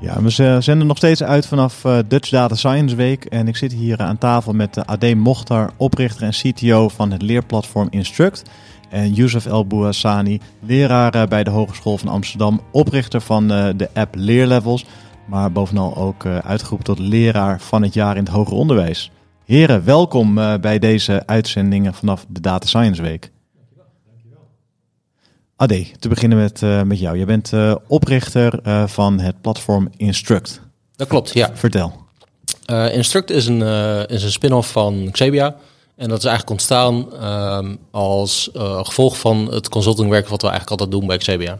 [0.00, 0.30] Ja, we
[0.60, 3.24] zenden nog steeds uit vanaf uh, Dutch Data Science Week.
[3.24, 7.22] En ik zit hier aan tafel met uh, Ade Mochtar, oprichter en CTO van het
[7.22, 8.42] leerplatform Instruct.
[8.88, 14.86] En Youssef El Bouassani, leraar bij de Hogeschool van Amsterdam, oprichter van de app Leerlevels.
[15.26, 19.10] Maar bovenal ook uitgeroepen tot leraar van het jaar in het hoger onderwijs.
[19.44, 23.30] Heren, welkom bij deze uitzendingen vanaf de Data Science Week.
[25.60, 27.18] Ade, te beginnen met, uh, met jou.
[27.18, 30.60] Je bent uh, oprichter uh, van het platform Instruct.
[30.96, 31.50] Dat klopt, ja.
[31.54, 31.92] Vertel.
[32.92, 33.62] Instruct is een,
[34.08, 35.56] is een spin-off van Xebia.
[35.96, 38.50] En dat is eigenlijk ontstaan ehm, als
[38.82, 41.58] gevolg van het consultingwerk wat we eigenlijk altijd doen bij Xebia.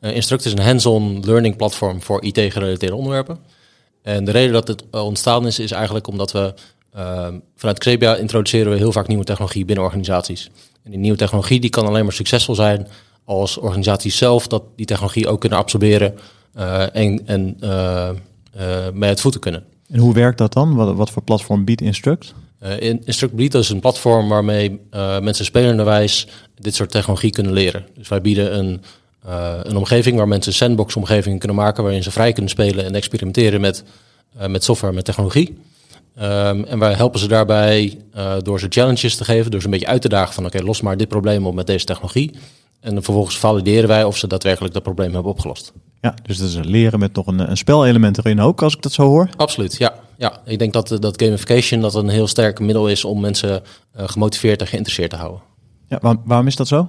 [0.00, 3.38] Instruct is een hands-on learning platform voor IT-gerelateerde onderwerpen.
[4.02, 6.54] En de reden dat het ontstaan is, is eigenlijk omdat we
[6.92, 10.50] ehm, vanuit Xebia introduceren we heel vaak nieuwe technologie binnen organisaties.
[10.84, 12.86] En die nieuwe technologie die kan alleen maar succesvol zijn
[13.24, 16.14] als organisaties zelf dat die technologie ook kunnen absorberen
[16.58, 18.08] uh, en, en uh,
[18.94, 19.64] uh, het voeten kunnen.
[19.90, 20.74] En hoe werkt dat dan?
[20.74, 22.34] Wat, wat voor platform biedt Instruct?
[23.04, 24.80] Instruct biedt dus een platform waarmee
[25.20, 26.28] mensen spelenderwijs
[26.58, 27.86] dit soort technologie kunnen leren.
[27.96, 28.82] Dus wij bieden een,
[29.62, 33.60] een omgeving waar mensen sandbox omgevingen kunnen maken waarin ze vrij kunnen spelen en experimenteren
[33.60, 33.84] met,
[34.48, 35.58] met software, met technologie.
[36.18, 39.72] Um, en wij helpen ze daarbij uh, door ze challenges te geven, door ze een
[39.72, 42.30] beetje uit te dagen van oké, los maar dit probleem op met deze technologie.
[42.82, 45.72] En vervolgens valideren wij of ze daadwerkelijk dat probleem hebben opgelost.
[46.00, 48.92] Ja, dus dat is leren met nog een, een spelelement erin ook, als ik dat
[48.92, 49.28] zo hoor.
[49.36, 49.94] Absoluut, ja.
[50.16, 50.40] ja.
[50.44, 53.62] Ik denk dat, dat gamification dat een heel sterk middel is om mensen
[53.96, 55.40] uh, gemotiveerd en geïnteresseerd te houden.
[55.88, 56.88] Ja, waar, waarom is dat zo?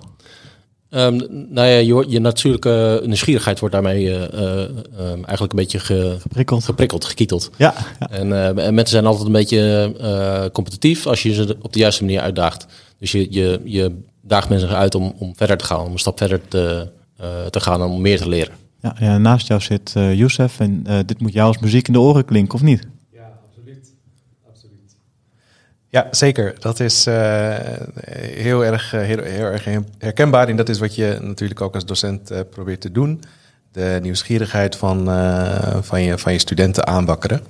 [0.90, 1.16] Um,
[1.50, 6.64] nou ja, je, je natuurlijke nieuwsgierigheid wordt daarmee uh, uh, eigenlijk een beetje ge, geprikkeld.
[6.64, 7.50] geprikkeld, gekieteld.
[7.58, 8.10] Ja, ja.
[8.10, 12.22] En, en, mensen zijn altijd een beetje competitief als je ze op de juiste manier
[12.22, 12.66] uitdaagt.
[13.04, 16.18] Dus je, je, je daagt mensen uit om, om verder te gaan, om een stap
[16.18, 16.92] verder te,
[17.22, 18.54] uh, te gaan en om meer te leren.
[18.82, 21.94] Ja, ja naast jou zit uh, Youssef en uh, dit moet jou als muziek in
[21.94, 22.88] de oren klinken, of niet?
[23.12, 23.94] Ja, absoluut.
[24.50, 24.96] absoluut.
[25.90, 26.56] Ja, zeker.
[26.60, 27.06] Dat is
[28.36, 29.66] heel, erg, heel, heel, erg
[29.98, 33.22] herkenbaar en dat is wat je natuurlijk ook als docent probeert te doen.
[33.72, 35.06] De nieuwsgierigheid van,
[35.82, 37.42] van, je, van je studenten aanwakkeren.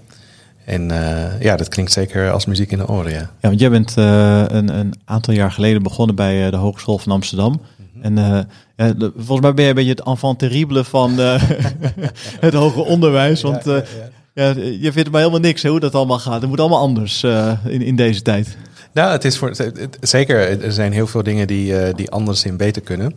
[0.65, 3.19] En uh, ja, dat klinkt zeker als muziek in de oren, ja.
[3.19, 6.97] Ja, want jij bent uh, een, een, aantal jaar geleden begonnen bij uh, de Hogeschool
[6.97, 7.51] van Amsterdam.
[7.51, 7.61] Mm
[7.93, 8.17] -hmm.
[8.17, 11.17] En ja, de, volgens mij ben jij een beetje het enfant terrible van
[12.47, 13.41] het hoger onderwijs.
[13.41, 13.83] Want ja,
[14.33, 16.41] ja, je vindt maar helemaal niks hè, hoe dat allemaal gaat.
[16.41, 17.23] Het moet allemaal anders
[17.65, 18.57] in, in deze tijd.
[18.93, 22.57] Nou, het is voor, het, zeker, er zijn heel veel dingen die, die anders in
[22.57, 23.13] beter kunnen.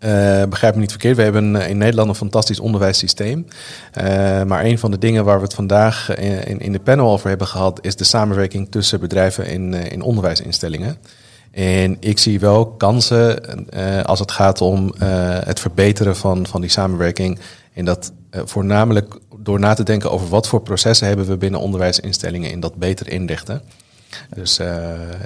[0.00, 3.46] Uh, begrijp me niet verkeerd, we hebben in Nederland een fantastisch onderwijssysteem.
[3.98, 4.04] Uh,
[4.42, 7.46] maar een van de dingen waar we het vandaag in, in de panel over hebben
[7.46, 10.96] gehad, is de samenwerking tussen bedrijven in, in onderwijsinstellingen.
[11.50, 13.40] En ik zie wel kansen
[14.04, 14.94] als het gaat om
[15.44, 17.38] het verbeteren van, van die samenwerking.
[17.72, 22.50] En dat voornamelijk door na te denken over wat voor processen hebben we binnen onderwijsinstellingen
[22.50, 23.62] in dat beter inrichten.
[24.34, 24.58] Dus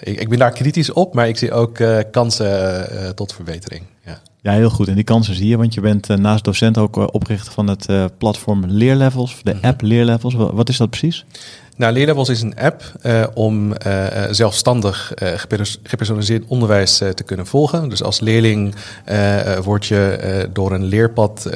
[0.01, 1.79] ik, ik, ben daar kritisch op, maar ik zie ook
[2.11, 3.83] kansen tot verbetering.
[4.05, 4.21] Ja.
[4.43, 4.89] Ja, heel goed.
[4.89, 7.67] En die kansen zie je, want je bent uh, naast docent ook uh, oprichter van
[7.67, 9.65] het uh, platform Leerlevels, de -hmm.
[9.65, 10.35] app Leerlevels.
[10.35, 11.25] Wat is dat precies?
[11.81, 12.83] Nou, Leerlevels is een app
[13.35, 13.73] om
[14.31, 15.13] zelfstandig
[15.83, 17.89] gepersonaliseerd onderwijs te kunnen volgen.
[17.89, 18.75] Dus als leerling
[19.63, 21.51] word je door een leerpad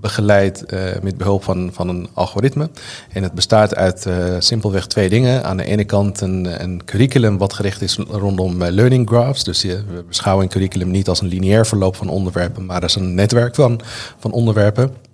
[0.00, 0.64] begeleid
[1.02, 2.70] met behulp van, van een algoritme.
[3.12, 4.06] En het bestaat uit
[4.38, 5.44] simpelweg twee dingen.
[5.44, 9.44] Aan de ene kant een, een curriculum wat gericht is rondom learning graphs.
[9.44, 13.14] Dus we beschouwen een curriculum niet als een lineair verloop van onderwerpen, maar is een
[13.14, 13.80] netwerk van,
[14.18, 15.07] van onderwerpen.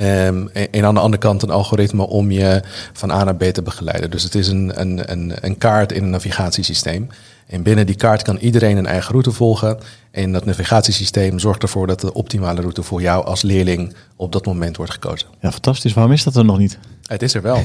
[0.00, 2.62] Um, en aan de andere kant een algoritme om je
[2.92, 4.10] van A naar B te begeleiden.
[4.10, 7.08] Dus het is een, een, een, een kaart in een navigatiesysteem.
[7.46, 9.78] En binnen die kaart kan iedereen een eigen route volgen.
[10.10, 14.46] En dat navigatiesysteem zorgt ervoor dat de optimale route voor jou als leerling op dat
[14.46, 15.28] moment wordt gekozen.
[15.40, 15.92] Ja, fantastisch.
[15.92, 16.78] Waarom is dat er nog niet?
[17.08, 17.60] Het is er wel.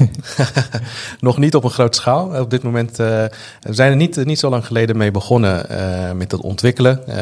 [1.20, 2.40] nog niet op een grote schaal.
[2.40, 3.06] Op dit moment uh,
[3.60, 7.00] we zijn er niet, niet zo lang geleden mee begonnen uh, met het ontwikkelen.
[7.08, 7.14] Uh,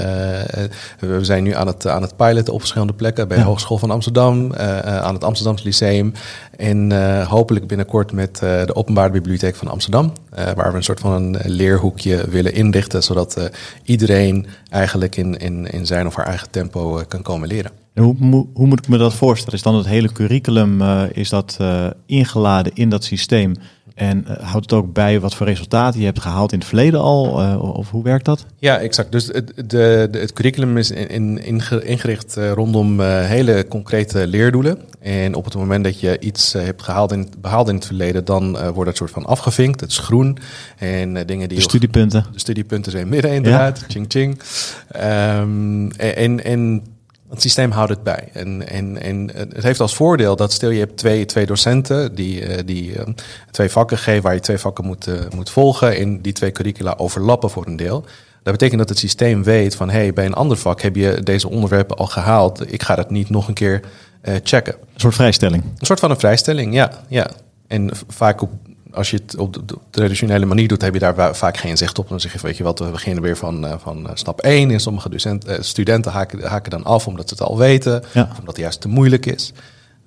[0.99, 3.29] we zijn nu aan het, aan het piloten op verschillende plekken.
[3.29, 3.49] Bij de ja.
[3.49, 6.13] Hogeschool van Amsterdam, aan het Amsterdamse Lyceum.
[6.57, 6.93] En
[7.27, 10.13] hopelijk binnenkort met de Openbare Bibliotheek van Amsterdam.
[10.31, 13.03] waar we een soort van een leerhoekje willen inrichten.
[13.03, 13.51] Zodat
[13.85, 17.82] iedereen eigenlijk in, in, in zijn of haar eigen tempo kan komen leren.
[17.95, 19.55] En hoe, hoe, moet ik me dat voorstellen?
[19.55, 23.55] Is dan het hele curriculum uh, is dat, uh, ingeladen in dat systeem?
[23.95, 27.01] En uh, houdt het ook bij wat voor resultaten je hebt gehaald in het verleden
[27.01, 27.25] al?
[27.59, 28.47] Of hoe werkt dat?
[28.59, 29.13] Ja, exact.
[29.13, 34.79] Dus het, de, de, het curriculum is in, in, ingericht rondom hele concrete leerdoelen.
[35.01, 38.73] En op het moment dat je iets hebt gehaald in, behaald in het verleden, dan
[38.73, 39.81] wordt het soort van afgevinkt.
[39.81, 40.39] Het is groen.
[40.79, 41.59] En dingen die.
[41.59, 42.27] De studiepunten.
[42.33, 43.79] De studiepunten zijn midden inderdaad.
[43.79, 43.87] Ja.
[43.89, 44.41] Ching ching.
[44.97, 46.83] Um, en, en
[47.33, 48.29] het systeem houdt het bij.
[48.33, 52.65] En, en, en het heeft als voordeel dat stel je hebt twee, twee docenten die,
[52.65, 53.03] die uh,
[53.51, 55.97] twee vakken geven waar je twee vakken moet, uh, moet volgen.
[55.97, 58.05] En die twee curricula overlappen voor een deel.
[58.43, 61.49] Dat betekent dat het systeem weet van hey, bij een ander vak heb je deze
[61.49, 62.73] onderwerpen al gehaald.
[62.73, 63.81] Ik ga dat niet nog een keer
[64.23, 64.75] uh, checken.
[64.75, 65.63] Een soort vrijstelling.
[65.63, 66.91] Een soort van een vrijstelling, ja.
[67.09, 67.31] ja.
[67.67, 68.51] En vaak op
[68.93, 72.09] als je het op de traditionele manier doet, heb je daar vaak geen zicht op.
[72.09, 74.71] Dan zeg je, weet je wat, we beginnen weer van, uh, van stap 1.
[74.71, 78.03] En sommige docent, uh, studenten haken, haken dan af omdat ze het al weten.
[78.13, 78.23] Ja.
[78.31, 79.53] Of omdat het juist te moeilijk is.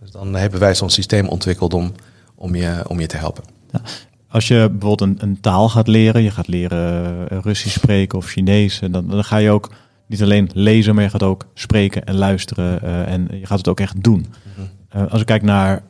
[0.01, 1.91] Dus dan hebben wij zo'n systeem ontwikkeld om,
[2.35, 3.43] om, je, om je te helpen.
[3.71, 3.81] Ja.
[4.29, 8.79] Als je bijvoorbeeld een, een, taal gaat leren, je gaat leren Russisch spreken of Chinees,
[8.91, 9.71] dan, dan ga je ook
[10.07, 12.79] niet alleen lezen, maar je gaat ook spreken en luisteren.
[12.83, 14.25] Uh, en je gaat het ook echt doen.
[14.55, 15.07] Mm -hmm.
[15.07, 15.83] als ik kijk naar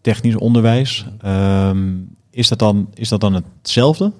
[0.00, 4.12] technisch onderwijs, um, is dat dan, is dat dan hetzelfde?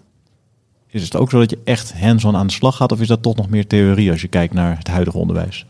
[0.87, 2.93] Is het ook zo dat je echt hands-on aan de slag gaat?
[2.93, 5.67] Of is dat toch nog meer theorie als je kijkt naar het huidige onderwijs?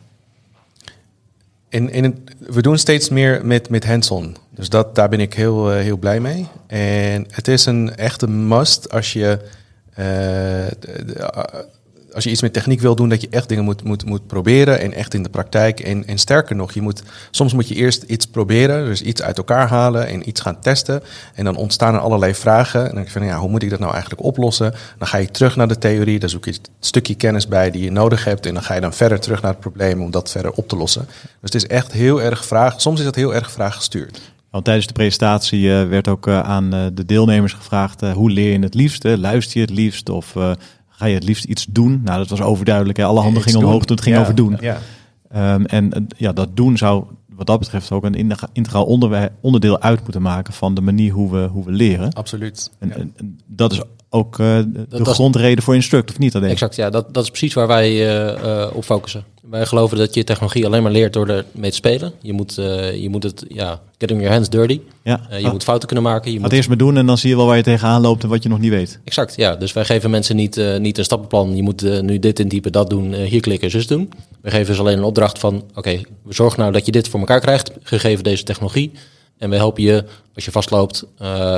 [1.68, 4.36] In, in het, we doen steeds meer met, met hands-on.
[4.50, 6.46] Dus dat, daar ben ik heel, uh, heel blij mee.
[6.66, 9.38] En het is een echte must als je
[9.90, 11.68] uh, de, de,
[12.18, 14.80] als je iets met techniek wil doen, dat je echt dingen moet, moet, moet proberen
[14.80, 15.80] en echt in de praktijk.
[15.80, 19.38] En, en sterker nog, je moet, soms moet je eerst iets proberen, dus iets uit
[19.38, 21.02] elkaar halen en iets gaan testen.
[21.34, 22.80] En dan ontstaan er allerlei vragen.
[22.80, 24.74] En dan denk je van, ja, hoe moet ik dat nou eigenlijk oplossen?
[24.98, 27.82] Dan ga je terug naar de theorie, dan zoek je het stukje kennis bij die
[27.82, 28.46] je nodig hebt.
[28.46, 30.76] En dan ga je dan verder terug naar het probleem om dat verder op te
[30.76, 31.06] lossen.
[31.06, 34.20] Dus het is echt heel erg vraag, soms is het heel erg vraag gestuurd.
[34.50, 38.52] Want tijdens de presentatie uh, werd ook uh, aan uh, de deelnemers gevraagd: hoe leer
[38.52, 39.04] je het liefst?
[39.04, 40.08] Luister je het liefst?
[40.08, 40.34] Of
[40.98, 42.00] ga je het liefst iets doen?
[42.04, 42.98] Nou, dat was overduidelijk.
[42.98, 43.04] Hè?
[43.04, 44.56] Alle handen gingen omhoog toen het ging ja, over doen.
[44.60, 44.78] Ja.
[45.54, 47.04] Um, en ja, dat doen zou
[47.38, 48.84] wat dat betreft ook een integraal
[49.40, 52.12] onderdeel uit moeten maken van de manier hoe we, hoe we leren.
[52.12, 52.70] Absoluut.
[52.78, 52.94] En, ja.
[52.94, 56.32] en dat is ook uh, de dat grondreden voor Instruct, of niet?
[56.32, 56.90] Dat exact, ja.
[56.90, 59.24] Dat, dat is precies waar wij uh, uh, op focussen.
[59.50, 62.12] Wij geloven dat je technologie alleen maar leert door ermee te spelen.
[62.22, 62.54] Je moet,
[62.94, 64.80] je moet het, ja, getting your hands dirty.
[65.02, 65.20] Ja.
[65.30, 65.52] je ah.
[65.52, 66.32] moet fouten kunnen maken.
[66.32, 66.52] Je moet...
[66.52, 68.48] eerst maar doen en dan zie je wel waar je tegenaan loopt en wat je
[68.48, 69.00] nog niet weet.
[69.04, 69.56] Exact, ja.
[69.56, 71.56] Dus wij geven mensen niet, niet een stappenplan.
[71.56, 74.12] Je moet nu dit intypen, dat doen, hier klikken, zus doen.
[74.40, 77.08] We geven ze alleen een opdracht van, oké, okay, we zorgen nou dat je dit
[77.08, 78.92] voor elkaar krijgt, gegeven deze technologie.
[79.38, 80.04] En we helpen je,
[80.34, 81.04] als je vastloopt,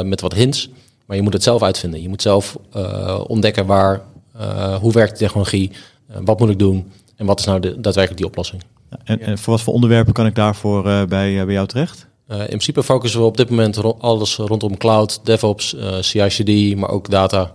[0.05, 0.71] met wat hints.
[1.11, 2.03] Maar je moet het zelf uitvinden.
[2.03, 4.03] Je moet zelf uh, ontdekken waar,
[4.41, 5.71] uh, hoe werkt de technologie,
[6.11, 8.63] uh, wat moet ik doen en wat is nou de, daadwerkelijk die oplossing.
[9.05, 12.09] En, en, voor wat voor onderwerpen kan ik daarvoor bij, bij jou terecht?
[12.29, 17.11] in principe focussen we op dit moment ro alles rondom cloud, DevOps, CI/CD, maar ook
[17.11, 17.55] data,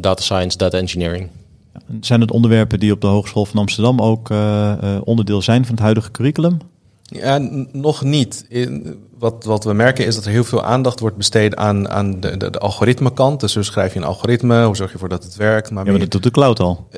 [0.00, 1.28] data science, data engineering.
[2.00, 4.30] Zijn het onderwerpen die op de Hogeschool van Amsterdam ook
[5.04, 6.58] onderdeel zijn van het huidige curriculum?
[7.14, 7.38] Ja,
[7.72, 8.46] nog niet.
[9.18, 12.36] Wat, wat we merken is dat er heel veel aandacht wordt besteed aan, aan de,
[12.36, 13.40] de, de algoritmekant.
[13.40, 14.64] Dus hoe schrijf je een algoritme?
[14.64, 15.70] Hoe zorg je ervoor dat het werkt?
[15.70, 16.88] Maar, ja, maar dat doet de cloud al.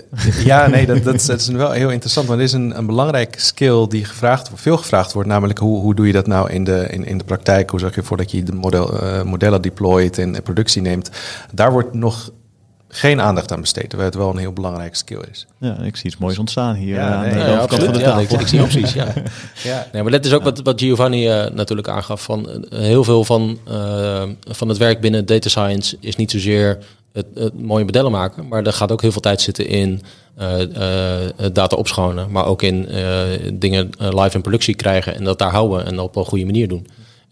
[0.44, 2.26] Ja, nee, dat, dat, is, dat is wel heel interessant.
[2.26, 5.28] Want het is een, een belangrijke skill die gevraagd, veel gevraagd wordt.
[5.28, 7.70] Namelijk, hoe, hoe doe je dat nou in de, in, in de praktijk?
[7.70, 11.10] Hoe zorg je ervoor dat je de model, uh, modellen deployt en productie neemt?
[11.52, 12.30] Daar wordt nog
[12.96, 15.46] geen aandacht aan besteed, terwijl het wel een heel belangrijke skill is.
[15.58, 17.98] Ja, ik zie iets moois ontstaan hier ja, aan nee, de ja, overkant van de
[17.98, 18.34] ja, tafel.
[18.34, 19.12] ik, ik zie opties, ja.
[19.62, 19.86] ja.
[19.92, 22.22] Nee, maar dat is ook wat, wat Giovanni uh, natuurlijk aangaf.
[22.22, 26.78] Van, uh, heel veel van, uh, van het werk binnen data science is niet zozeer
[27.12, 30.02] het, het, mooie modellen maken, maar er gaat ook heel veel tijd zitten in
[31.52, 32.88] data opschonen, maar ook in
[33.52, 36.86] dingen live in productie krijgen en dat daar houden en op een goede manier doen.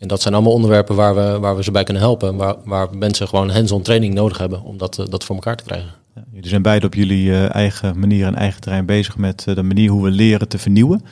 [0.04, 2.36] En dat zijn allemaal onderwerpen waar we, waar we ze bij kunnen helpen.
[2.36, 5.90] Waar, waar mensen gewoon hands-on training nodig hebben om dat, dat voor elkaar te krijgen.
[6.14, 9.54] Ja, jullie zijn beide op jullie uh, eigen manier en eigen terrein bezig met uh,
[9.54, 11.04] de manier hoe we leren te vernieuwen.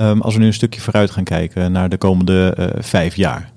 [0.00, 3.52] Um, als we nu een stukje vooruit gaan kijken naar de komende vijf jaar.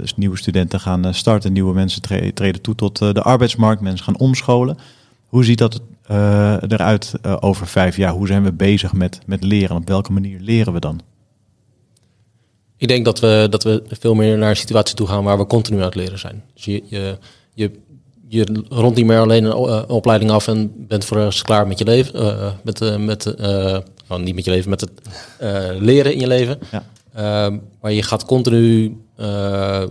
[0.00, 4.18] dus nieuwe studenten gaan starten, nieuwe mensen tre treden toe tot de arbeidsmarkt, mensen gaan
[4.18, 4.78] omscholen.
[5.26, 5.80] Hoe ziet dat
[6.68, 8.12] eruit over vijf jaar?
[8.12, 9.76] Hoe zijn we bezig met, met leren?
[9.76, 11.00] Op welke manier leren we dan?
[12.82, 15.46] Ik denk dat we, dat we veel meer naar een situatie toe gaan waar we
[15.46, 16.42] continu aan het leren zijn.
[16.54, 17.18] Dus je, je,
[17.54, 17.70] je,
[18.28, 21.78] je rond niet meer alleen een, uh, opleiding af en bent voor eens klaar met
[21.78, 22.22] je leven.
[22.22, 23.34] Uh, met, met
[24.08, 24.90] oh, niet met je leven, met het
[25.78, 26.58] leren in je leven.
[26.70, 26.84] Ja.
[27.14, 28.96] Ehm, maar je gaat continu,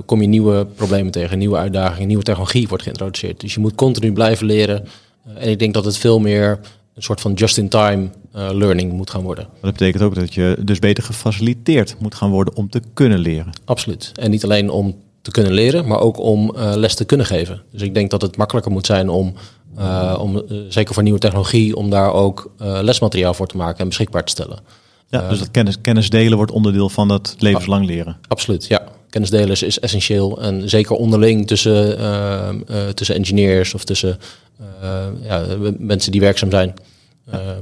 [0.05, 3.39] kom je nieuwe problemen tegen, nieuwe uitdagingen, nieuwe technologie wordt geïntroduceerd.
[3.39, 4.87] Dus je moet continu blijven leren.
[5.35, 6.59] en ik denk dat het veel meer
[6.95, 9.47] een soort van just-in-time learning moet gaan worden.
[9.61, 13.51] Dat betekent ook dat je dus beter gefaciliteerd moet gaan worden om te kunnen leren.
[13.65, 14.11] Absoluut.
[14.15, 17.61] En niet alleen om te kunnen leren, maar ook om les te kunnen geven.
[17.71, 19.33] Dus ik denk dat het makkelijker moet zijn om,
[20.17, 24.31] om zeker voor nieuwe technologie, om daar ook lesmateriaal voor te maken en beschikbaar te
[24.31, 24.59] stellen.
[25.07, 28.17] Ja, dus dat kennis, kennis delen wordt onderdeel van dat levenslang leren.
[28.27, 28.83] Absoluut, ja.
[29.09, 30.41] Kennis delen is, is essentieel.
[30.41, 31.97] En zeker onderling tussen,
[32.93, 34.19] tussen engineers of tussen
[35.21, 35.45] ja,
[35.77, 36.73] mensen die werkzaam zijn.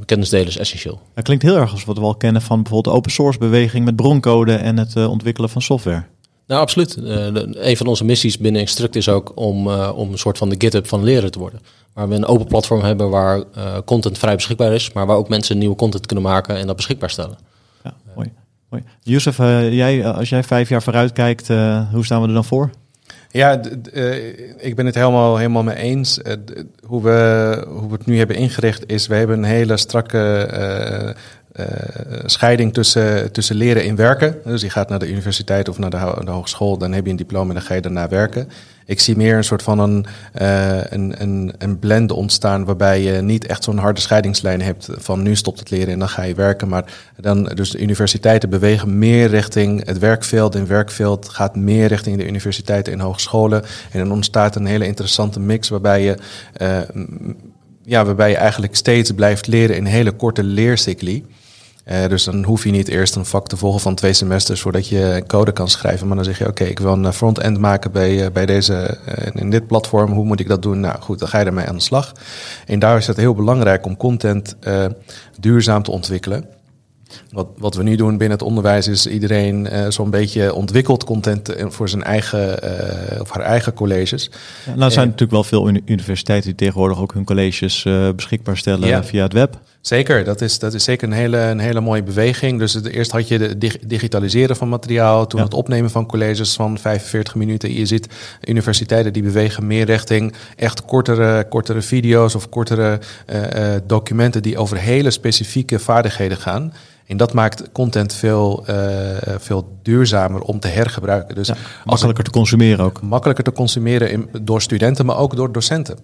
[0.06, 1.02] Kennis delen is essentieel.
[1.14, 3.86] Dat klinkt heel erg als wat we al kennen van bijvoorbeeld de open source beweging
[3.86, 6.04] met broncode en het ontwikkelen van software.
[6.48, 6.98] Nou, absoluut.
[6.98, 10.88] een van onze missies binnen Instruct is ook om, om een soort van de GitHub
[10.88, 11.60] van leren te worden.
[11.94, 13.44] Waar we een open platform hebben waar
[13.86, 17.10] content vrij beschikbaar is, maar waar ook mensen nieuwe content kunnen maken en dat beschikbaar
[17.10, 17.38] stellen.
[17.84, 18.32] Ja, mooi.
[18.70, 18.84] mooi.
[19.02, 19.38] Youssef,
[19.72, 21.48] jij, als jij vijf jaar vooruit kijkt,
[21.92, 22.70] hoe staan we er dan voor?
[23.32, 23.62] Ja,
[23.94, 26.20] uh, ik ben het helemaal, helemaal mee eens.
[26.86, 31.16] hoe, we, hoe we het nu hebben ingericht is, we hebben een hele strakke
[32.26, 34.36] scheiding tussen, tussen leren en werken.
[34.44, 37.18] Dus je gaat naar de universiteit of naar de, de, hogeschool, dan heb je een
[37.18, 38.50] diploma en dan ga je daarna werken.
[38.90, 40.06] Ik zie meer een soort van een,
[40.42, 45.22] uh, een, een, een blend ontstaan waarbij je niet echt zo'n harde scheidingslijn hebt van
[45.22, 46.68] nu stopt het leren en dan ga je werken.
[46.68, 46.86] Maar
[47.18, 50.56] dan, dus de universiteiten bewegen meer richting het werkveld.
[50.56, 53.64] En werkveld gaat meer richting de universiteiten en hogescholen.
[53.92, 56.18] En dan ontstaat een hele interessante mix waarbij je,
[56.62, 56.78] uh,
[57.84, 61.26] ja, waarbij je eigenlijk steeds blijft leren in hele korte leercycli.
[61.92, 64.88] Uh, dus dan hoef je niet eerst een vak te volgen van twee semesters voordat
[64.88, 66.08] je code kan schrijven.
[66.08, 69.42] Maar dan zeg je, oké, ik wil een front-end maken bij, uh, bij deze, uh,
[69.42, 70.12] in dit platform.
[70.12, 70.80] Hoe moet ik dat doen?
[70.80, 72.14] Nou goed, dan ga je ermee aan de slag.
[72.66, 74.56] En daar is het heel belangrijk om content
[75.40, 76.46] duurzaam te ontwikkelen.
[77.32, 81.56] Wat, wat we nu doen binnen het onderwijs is iedereen uh, zo'n beetje ontwikkeld content
[81.58, 84.30] voor zijn eigen uh, of haar eigen colleges.
[84.66, 88.58] Ja, nou zijn er natuurlijk wel veel universiteiten die tegenwoordig ook hun colleges uh, beschikbaar
[88.58, 89.04] stellen ja.
[89.04, 89.60] via het web.
[89.82, 92.60] Zeker, dat is, dat is zeker een hele, een hele mooie beweging.
[92.60, 95.46] Dus het, eerst had je de dig digitaliseren van materiaal, toen ja.
[95.46, 97.74] het opnemen van colleges van 45 minuten.
[97.74, 98.08] Je ziet
[98.48, 103.00] universiteiten die bewegen meer richting echt kortere, kortere video's of kortere
[103.86, 106.74] documenten die over hele specifieke vaardigheden gaan.
[107.06, 108.76] En dat maakt content veel, uh,
[109.38, 111.36] veel duurzamer om te hergebruiken.
[111.36, 111.56] Dus ja,
[111.86, 113.02] makkelijker te consumeren ook.
[113.02, 115.98] Makkelijker te consumeren in, door studenten, maar ook door docenten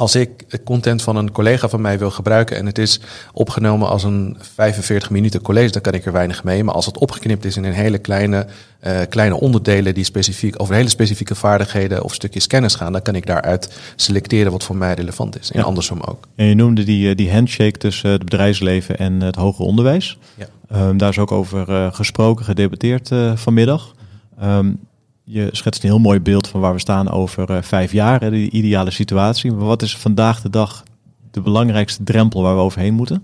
[0.00, 3.00] als ik content van een collega van mij wil gebruiken en het is
[3.32, 6.64] opgenomen als een 45 minuten college, dan kan ik er weinig mee.
[6.64, 8.46] Maar als het opgeknipt is in een hele kleine,
[8.86, 13.14] uh, kleine onderdelen die specifiek over hele specifieke vaardigheden of stukjes kennis gaan, dan kan
[13.14, 15.50] ik daaruit selecteren wat voor mij relevant is.
[15.50, 15.64] En ja.
[15.64, 16.28] andersom ook.
[16.34, 20.18] En je noemde die, die handshake tussen het bedrijfsleven en het hoger onderwijs.
[20.34, 20.88] Ja.
[20.88, 23.94] Um, daar is ook over uh, gesproken, gedebatteerd uh, vanmiddag.
[24.42, 24.78] Um,
[25.30, 28.50] je schetst een heel mooi beeld van waar we staan over uh, vijf jaar, de
[28.50, 29.52] ideale situatie.
[29.52, 30.82] Maar wat is vandaag de dag
[31.30, 33.22] de belangrijkste drempel waar we overheen moeten?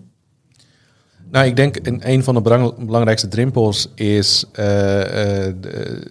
[1.31, 2.41] Nou, ik denk een, een van de
[2.79, 4.45] belangrijkste drempels is.
[4.53, 5.05] Uh, uh,
[5.61, 6.03] de,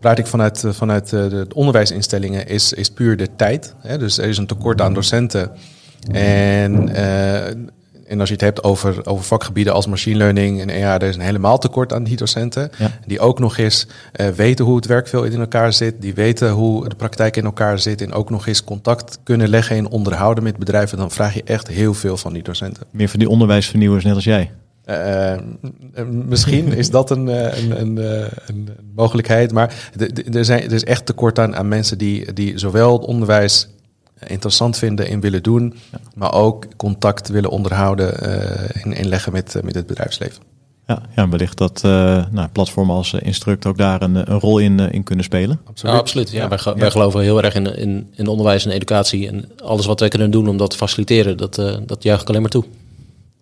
[0.00, 3.74] praat ik vanuit, vanuit de onderwijsinstellingen, is, is puur de tijd.
[3.78, 3.98] Hè?
[3.98, 5.50] Dus er is een tekort aan docenten.
[6.10, 6.88] En
[8.12, 11.14] en als je het hebt over, over vakgebieden als machine learning en ja, er is
[11.14, 12.70] een helemaal tekort aan die docenten.
[12.78, 12.90] Ja.
[13.06, 13.86] Die ook nog eens
[14.20, 16.02] uh, weten hoe het werkveld in elkaar zit.
[16.02, 18.00] Die weten hoe de praktijk in elkaar zit.
[18.00, 20.98] En ook nog eens contact kunnen leggen en onderhouden met bedrijven.
[20.98, 22.86] Dan vraag je echt heel veel van die docenten.
[22.90, 24.50] Meer van die onderwijsvernieuwers net als jij.
[24.86, 25.34] Uh,
[26.10, 27.96] misschien is dat een, een, een,
[28.46, 29.52] een mogelijkheid.
[29.52, 29.90] Maar
[30.32, 33.68] er, zijn, er is echt tekort aan, aan mensen die, die zowel het onderwijs
[34.26, 35.98] interessant vinden en willen doen, ja.
[36.14, 40.42] maar ook contact willen onderhouden uh, en inleggen met, met het bedrijfsleven.
[40.86, 44.78] Ja, ja wellicht dat uh, nou, platformen als Instruct ook daar een, een rol in,
[44.78, 45.60] in kunnen spelen.
[45.64, 45.94] Absoluut.
[45.94, 46.30] Ja, absoluut.
[46.30, 49.28] Ja, Wij, wij geloven heel erg in, in, in onderwijs en educatie.
[49.28, 52.28] En alles wat wij kunnen doen om dat te faciliteren, dat, uh, dat juich ik
[52.28, 52.64] alleen maar toe.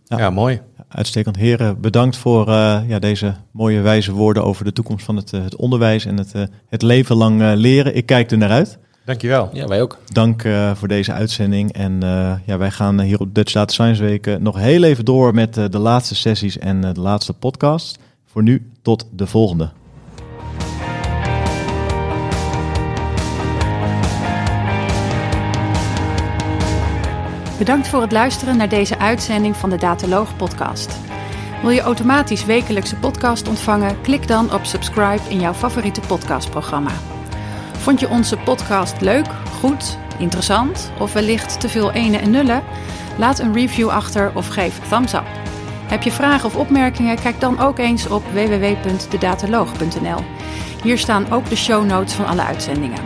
[0.05, 0.61] Ja, mooi.
[0.89, 1.37] Uitstekend.
[1.37, 2.51] Heren, bedankt voor
[2.89, 6.33] ja, deze mooie wijze woorden over de toekomst van het, het onderwijs en het,
[6.69, 7.97] het leven lang leren.
[7.97, 8.79] Ik kijk er naar uit.
[9.05, 9.51] Dankjewel.
[9.53, 9.99] Ja, wij ook.
[10.07, 11.73] Dank uh, voor deze uitzending.
[11.73, 15.35] En uh, ja, wij gaan hier op Dutch Data Science Week nog heel even door
[15.35, 17.99] met uh, de laatste sessies en de laatste podcast.
[18.27, 19.71] Voor nu, tot de volgende.
[27.59, 30.97] Bedankt voor het luisteren naar deze uitzending van de Dataloog podcast.
[31.63, 34.01] Wil je automatisch wekelijkse podcast ontvangen?
[34.01, 36.91] Klik dan op subscribe in jouw favoriete podcastprogramma.
[37.81, 39.27] Vond je onze podcast leuk,
[39.61, 42.63] goed, interessant of wellicht te veel ene en nullen?
[43.19, 45.27] Laat een review achter of geef thumbs up.
[45.87, 47.21] Heb je vragen of opmerkingen?
[47.21, 50.25] Kijk dan ook eens op www.dedataloog.nl.
[50.83, 53.03] Hier staan ook de show notes van alle uitzendingen.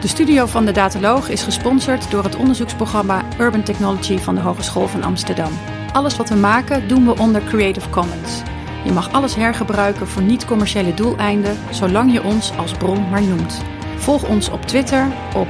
[0.00, 4.88] De studio van de Dataloog is gesponsord door het onderzoeksprogramma Urban Technology van de Hogeschool
[4.88, 5.52] van Amsterdam.
[5.92, 8.42] Alles wat we maken doen we onder Creative Commons.
[8.84, 13.62] Je mag alles hergebruiken voor niet-commerciële doeleinden, zolang je ons als bron maar noemt.
[14.08, 15.48] Volg ons op Twitter op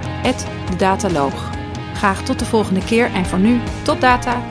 [0.70, 1.50] @dedataloog.
[1.94, 4.42] Graag tot de volgende keer en voor nu, tot data!